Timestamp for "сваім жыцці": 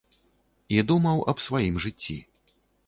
1.49-2.19